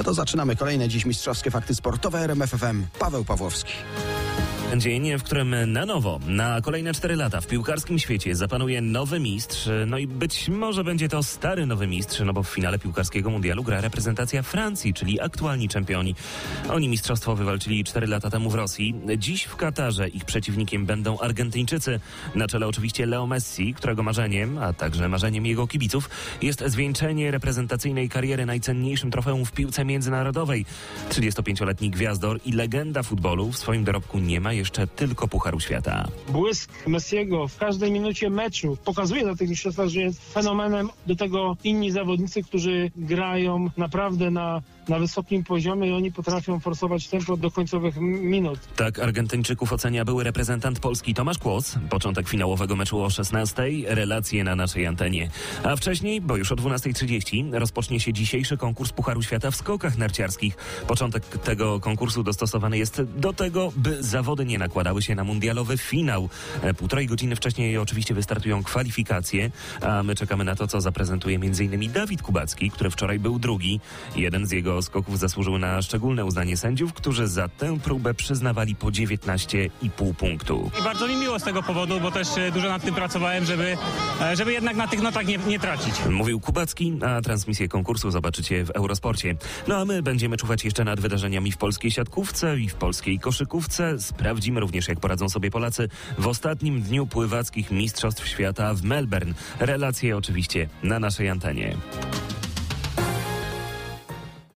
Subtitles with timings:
[0.00, 2.84] No to zaczynamy kolejne dziś mistrzowskie fakty sportowe RMF FM.
[2.98, 3.72] Paweł Pawłowski.
[4.76, 9.68] Dzień, w którym na nowo, na kolejne 4 lata w piłkarskim świecie zapanuje nowy mistrz.
[9.86, 13.64] No i być może będzie to stary nowy mistrz, no bo w finale piłkarskiego mundialu
[13.64, 16.14] gra reprezentacja Francji, czyli aktualni czempioni.
[16.68, 18.94] Oni mistrzostwo wywalczyli 4 lata temu w Rosji.
[19.18, 22.00] Dziś w Katarze ich przeciwnikiem będą Argentyńczycy.
[22.34, 26.10] Na czele oczywiście Leo Messi, którego marzeniem, a także marzeniem jego kibiców
[26.42, 30.66] jest zwieńczenie reprezentacyjnej kariery najcenniejszym trofeum w piłce międzynarodowej.
[31.10, 36.08] 35-letni gwiazdor i legenda futbolu w swoim dorobku nie ma jeszcze tylko Pucharu Świata.
[36.28, 40.88] Błysk Messiego w każdej minucie meczu pokazuje na tych mistrzostwach, że jest fenomenem.
[41.06, 47.08] Do tego inni zawodnicy, którzy grają naprawdę na, na wysokim poziomie i oni potrafią forsować
[47.08, 48.58] tempo do końcowych minut.
[48.76, 51.78] Tak Argentyńczyków ocenia były reprezentant Polski Tomasz Kłos.
[51.90, 53.62] Początek finałowego meczu o 16.
[53.86, 55.30] Relacje na naszej antenie.
[55.64, 60.56] A wcześniej, bo już o 12.30 rozpocznie się dzisiejszy konkurs Pucharu Świata w skokach narciarskich.
[60.86, 66.28] Początek tego konkursu dostosowany jest do tego, by zawody nie nakładały się na mundialowy finał.
[66.62, 71.92] E, Półtorej godziny wcześniej oczywiście wystartują kwalifikacje, a my czekamy na to, co zaprezentuje m.in.
[71.92, 73.80] Dawid Kubacki, który wczoraj był drugi.
[74.16, 78.86] Jeden z jego skoków zasłużył na szczególne uznanie sędziów, którzy za tę próbę przyznawali po
[78.86, 80.70] 19,5 punktu.
[80.80, 83.76] I bardzo mi miło z tego powodu, bo też e, dużo nad tym pracowałem, żeby,
[84.20, 85.94] e, żeby jednak na tych notach nie, nie tracić.
[86.10, 89.36] Mówił Kubacki, a transmisję konkursu zobaczycie w Eurosporcie.
[89.68, 93.98] No a my będziemy czuwać jeszcze nad wydarzeniami w polskiej siatkówce i w polskiej koszykówce.
[94.40, 95.88] Sprawdzimy również, jak poradzą sobie Polacy
[96.18, 99.34] w ostatnim dniu pływackich Mistrzostw Świata w Melbourne.
[99.58, 101.76] Relacje oczywiście na naszej antenie.